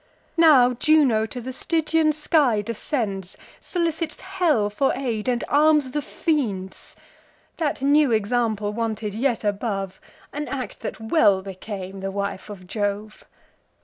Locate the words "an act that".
10.33-10.99